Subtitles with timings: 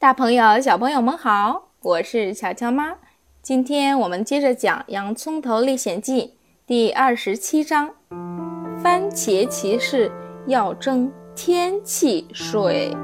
[0.00, 2.94] 大朋友、小朋友们好，我是巧巧妈。
[3.42, 6.22] 今天我们接着讲《洋葱头历险记》
[6.64, 7.90] 第二十七章：
[8.80, 10.08] 番茄骑士
[10.46, 12.96] 要争天气税。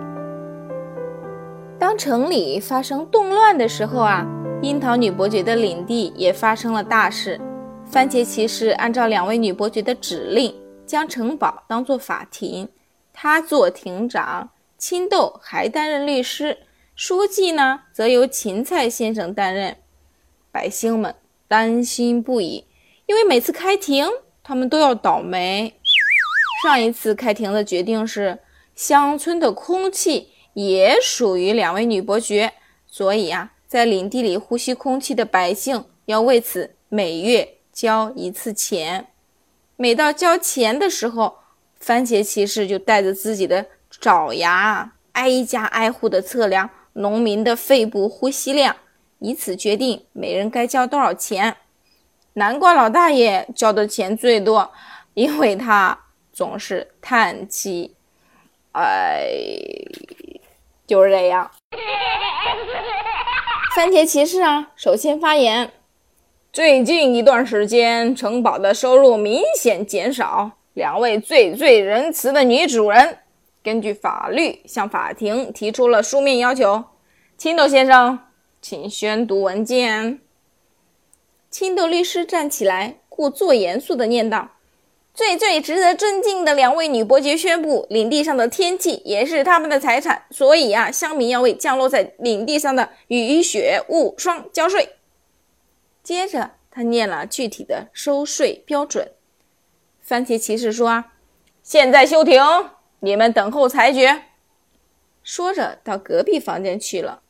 [1.80, 4.24] 当城里发生动乱的时候啊，
[4.62, 7.40] 樱桃女伯爵的领地也发生了大事。
[7.84, 10.54] 番茄骑士按照两位女伯爵的指令，
[10.86, 12.68] 将城堡当作法庭，
[13.12, 16.56] 他做庭长，青豆还担任律师，
[16.96, 19.76] 书记呢则由芹菜先生担任。
[20.50, 21.14] 百姓们
[21.48, 22.66] 担心不已，
[23.06, 24.08] 因为每次开庭，
[24.42, 25.74] 他们都要倒霉。
[26.62, 28.38] 上一次开庭的决定是，
[28.74, 32.52] 乡村的空气也属于两位女伯爵，
[32.86, 37.56] 所以啊，在领地里呼吸空气的百姓要为此每月。
[37.72, 39.08] 交一次钱，
[39.74, 41.38] 每到交钱的时候，
[41.80, 48.74] 番茄骑士就带着自己的爪牙，挨家挨户的测量农民的肺部呼吸量，
[49.20, 51.56] 以此决定每人该交多少钱。
[52.34, 54.72] 南瓜老大爷交的钱最多，
[55.14, 55.96] 因为他
[56.32, 57.94] 总是叹气。
[58.72, 59.22] 哎，
[60.86, 61.48] 就是这样。
[63.76, 65.70] 番茄骑士啊，首先发言。
[66.52, 70.50] 最近一段时间，城堡的收入明显减少。
[70.74, 73.18] 两位最最仁慈的女主人，
[73.64, 76.84] 根据法律向法庭提出了书面要求。
[77.38, 78.18] 青豆先生，
[78.60, 80.20] 请宣读文件。
[81.50, 84.50] 青豆律师站起来，故作严肃地念道
[85.14, 94.90] ：“最最值得尊敬的两位女伯爵宣布，领地上的天气也是他们的财产，所以啊，乡民要为降落在领地上的雨雪雾霜交税。”
[96.04, 99.12] 接着，他念了具体的收税标准。
[100.02, 101.04] 番茄骑士说
[101.62, 102.42] ：“现在休庭，
[103.04, 104.22] 你们等候裁决。”
[105.22, 107.20] 说着，到隔壁房间去了。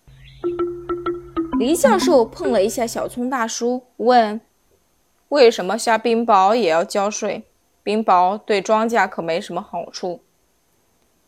[1.58, 4.40] 黎教授碰了一下小葱大叔，问
[5.30, 7.44] ：“为什么下冰雹也要交税？
[7.82, 10.22] 冰雹对庄稼可没什么好处。”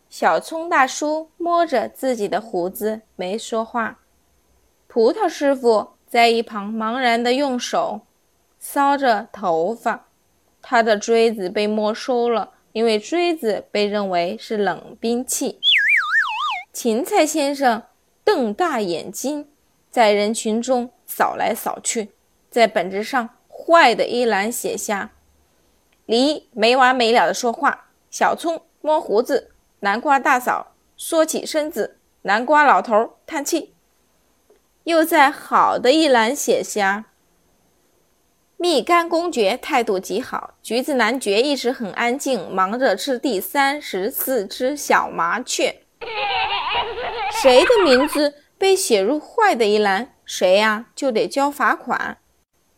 [0.09, 3.99] 小葱大叔摸着自己的胡子，没说话。
[4.87, 5.89] 葡萄师傅。
[6.09, 8.03] 在一旁茫然地用手
[8.63, 10.07] 搔着头发，
[10.63, 15.59] 他的锥子被没收了，因为锥子被认为是冷兵器。
[16.75, 17.83] 芹菜先生
[18.23, 19.49] 瞪大眼睛，
[19.91, 22.11] 在人群中扫来扫去，
[22.51, 25.13] 在本子上坏的一栏写下
[26.05, 33.73] ：“梨没完没了的说话，小葱摸胡子，南瓜大嫂缩起身子，南瓜老头叹气。”
[34.85, 37.07] 又在好的一栏写下
[38.59, 45.83] ：“蜜柑公爵态度极好，橘子男爵一直很安静，忙着吃第三十四只小麻雀。”
[47.43, 52.19] 谁的名字被写入坏的一栏，谁呀就得交罚款。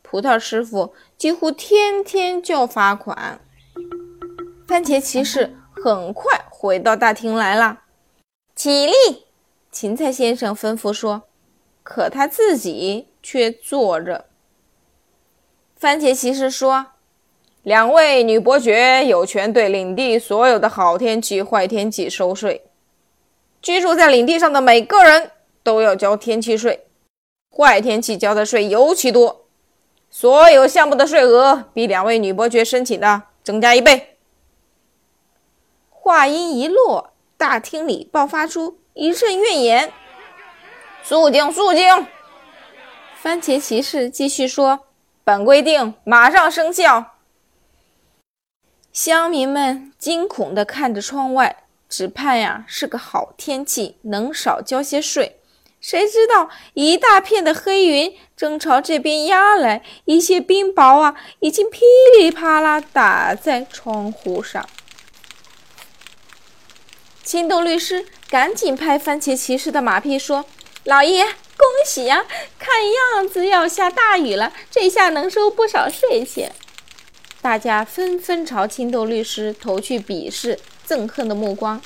[0.03, 3.41] 葡萄师傅几乎天天交罚款。
[4.67, 7.83] 番茄骑士很快回到大厅来了，
[8.57, 8.93] 起立！
[9.71, 11.23] 芹菜先生吩咐说。
[11.85, 14.28] 可他自己却坐着。
[15.79, 16.87] 番茄骑士说
[17.63, 22.65] ：“两位女伯爵有权对领地所有的好天气、坏天气收税。
[23.63, 25.31] 居住在领地上的每个人
[25.63, 26.87] 都要交天气税，
[27.57, 29.45] 坏天气交的税尤其多。
[30.11, 34.17] 所有项目的税额比两位女伯爵申请的增加一倍。”
[35.91, 39.93] 话音一落，大厅里爆发出一阵怨言。
[41.05, 42.07] 肃静，肃静！
[43.15, 44.81] 番茄骑士继续说
[45.29, 47.17] ：“本规定马上生效。”
[48.91, 55.39] 乡民们惊恐地看着窗外，只盼呀是个好天气，能少交些税。
[55.83, 61.81] 谁知道一大片的黑云正朝这边压来，一些冰雹啊，已经噼
[62.19, 64.67] 里啪啦打在窗户上。
[67.23, 70.47] 青豆律师赶紧拍番茄骑士的马屁说。
[70.85, 71.27] 老爷，
[71.59, 72.25] 恭喜呀！
[72.57, 72.77] 看
[73.15, 76.53] 样子要下大雨了，这下能收不少税钱。
[77.43, 80.59] 大家纷纷朝青豆律师投去鄙视、
[80.89, 81.83] 憎恨的目光。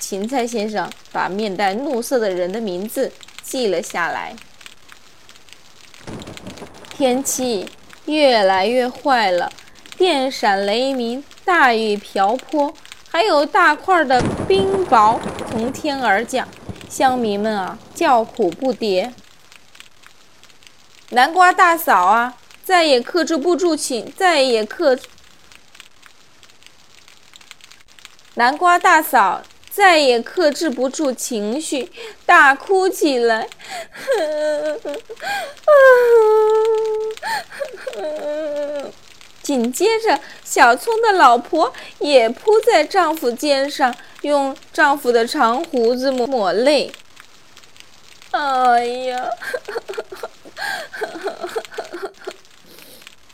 [0.00, 3.12] 芹菜先生把面带怒色的人的名字
[3.42, 4.34] 记了下来。
[6.90, 7.68] 天气
[8.06, 9.52] 越来越坏了，
[9.96, 12.74] 电闪雷鸣，大雨瓢泼，
[13.10, 15.18] 还有大块的冰雹
[15.50, 16.48] 从天而降。
[16.96, 19.12] 乡民们啊，叫苦不迭。
[21.10, 24.98] 南瓜大嫂啊，再也克制不住情，再也克。
[28.32, 31.92] 南瓜大嫂再也克制不住情绪，
[32.24, 33.46] 大哭起来。
[39.46, 46.92] 紧接着，小葱的老婆也扑在丈夫肩上，用丈夫的长胡子抹抹泪。
[48.32, 49.28] 哎呀，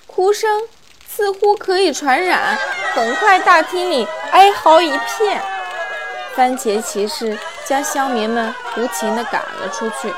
[0.06, 0.64] 哭声
[1.09, 2.58] 似乎可以传染，
[2.93, 5.41] 很快大厅里哀嚎一片。
[6.37, 10.12] 番茄骑士将乡民们无情地赶了出去。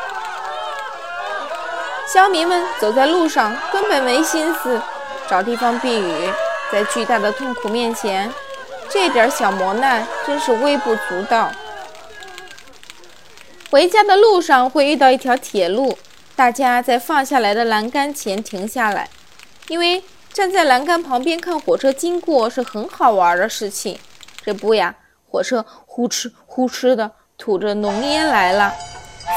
[2.12, 4.82] 乡民们走在路上，根本没心思
[5.28, 6.30] 找地方避雨。
[6.72, 8.32] 在巨大的痛苦面前，
[8.88, 11.50] 这点小磨难真是微不足道。
[13.70, 15.96] 回家的路上会遇到一条铁路，
[16.34, 19.08] 大家在放下来的栏杆前停下来，
[19.68, 23.98] 因为站在栏杆旁边看火车经过是很好玩的事情。
[24.44, 24.94] 这不呀，
[25.30, 28.72] 火车呼哧呼哧的吐着浓烟来了，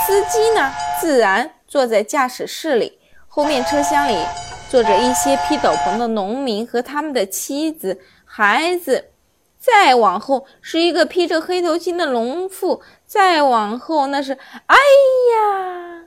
[0.05, 1.51] 司机呢，自然。
[1.67, 2.97] 坐在驾驶室里，
[3.27, 4.17] 后面车厢里
[4.69, 9.11] 坐着一些披斗篷的农民和他们的妻子、孩子。
[9.59, 12.81] 再往后是一个披着黑头巾的农妇。
[13.05, 14.33] 再往后那是……
[14.67, 14.75] 哎
[15.33, 16.05] 呀，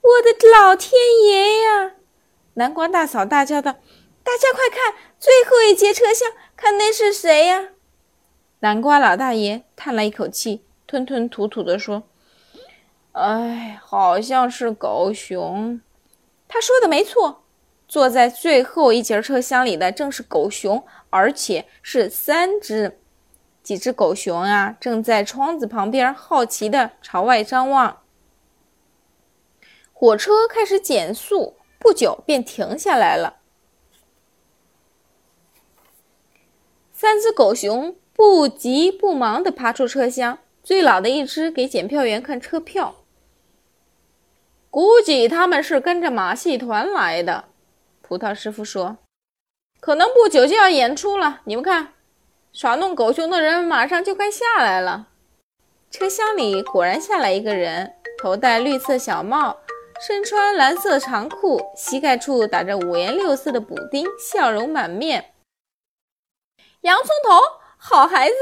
[0.00, 0.92] 我的老天
[1.26, 1.92] 爷呀！
[2.54, 3.72] 南瓜大嫂大叫道
[4.22, 7.70] ：“大家快看，最后一节车厢，看那是谁呀？”
[8.60, 12.04] 南瓜老大爷叹了一口气，吞吞吐吐地说。
[13.12, 15.80] 哎，好像是狗熊。
[16.48, 17.43] 他说的没错，
[17.86, 22.98] 坐在最后一节车厢里的正是狗熊，而且是三只。
[23.62, 28.02] 几只狗熊啊，正在窗子旁边好奇地朝外张望。
[29.92, 33.36] 火车开始减速，不久便停下来了。
[36.92, 42.96] 三只狗熊不急不忙地爬出车厢，最老的一只给检票员看车票。
[44.68, 47.44] 估计他们是跟着马戏团来的，
[48.06, 48.98] 葡萄师傅说
[49.80, 51.40] ：“可能不久就要演出了。
[51.44, 51.94] 你们看，
[52.52, 55.08] 耍弄狗熊的人马上就该下来了。”
[55.90, 59.56] 车厢里果然下来一个人，头戴绿色小帽，
[60.06, 65.32] 身穿蓝色长裤，膝盖处打着五颜六色的补丁，笑容满面。
[66.82, 67.40] 洋葱头，
[67.78, 68.34] 好孩子！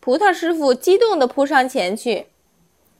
[0.00, 2.26] 葡萄师傅激动地扑上前去。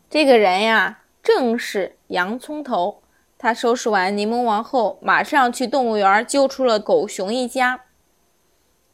[0.08, 0.96] 这个人呀。
[1.22, 2.99] 正是洋葱头。
[3.42, 7.80] 他收拾完柠檬王后，马上去动物园救出了狗熊一家。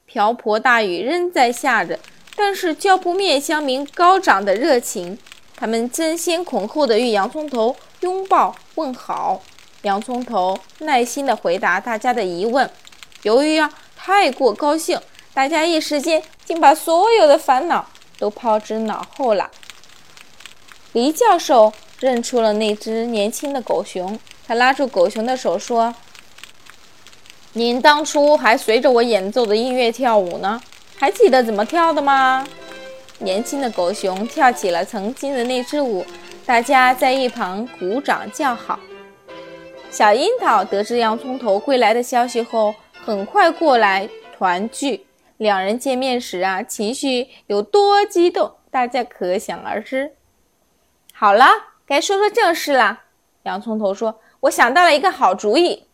[0.05, 1.99] 瓢泼大雨仍在下着，
[2.37, 5.19] 但是浇不灭乡民高涨的热情。
[5.57, 9.43] 他们争先恐后的与洋葱头拥抱问好。
[9.83, 12.71] 洋葱头耐心地回答大家的疑问。
[13.23, 15.01] 由于啊太过高兴，
[15.35, 17.85] 大家一时间竟把所有的烦恼
[18.17, 19.51] 都抛之脑后了。
[20.93, 21.73] 黎教授。
[21.99, 25.95] 认出了那只年轻的狗熊，他拉住狗熊的手说
[27.53, 30.61] ：“您当初还随着我演奏的音乐跳舞呢，
[30.97, 32.47] 还记得怎么跳的吗？”
[33.19, 36.07] 年轻的狗熊跳起了曾经的那支舞，
[36.45, 38.79] 大家在一旁鼓掌叫好。
[39.91, 45.07] 小樱桃得知洋葱头归来的消息后，很快过来团聚。
[45.39, 50.13] 两人见面时啊，情绪有多激动，大家可想而知。
[51.13, 51.47] 好了。
[51.89, 53.03] 该说说正事了。
[53.45, 55.85] 洋葱头说：“我想到了一个好主意。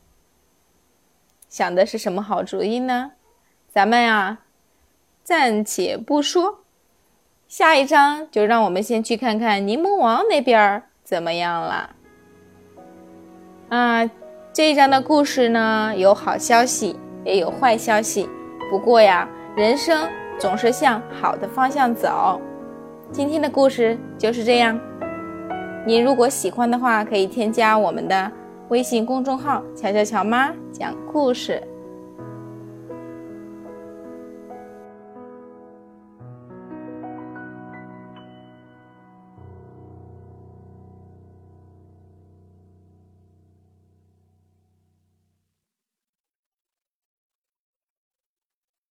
[1.48, 3.12] 想的是什么好主意呢？
[3.68, 4.38] 咱们呀，
[5.22, 6.60] 暂且不说。
[7.46, 11.94] 下一章就让我们先去看看柠檬王那边怎么样了。
[13.68, 14.10] 啊，
[14.52, 18.28] 这一章的故事呢，有好消息，也有坏消息。
[18.70, 20.08] 不过呀，人生
[20.38, 22.40] 总是向好的方向走。
[23.10, 24.80] 今天的故事就是这样。”
[25.84, 28.30] 您如果喜欢的话，可以添加我们的
[28.68, 31.60] 微信公众号“乔乔乔妈讲故事”。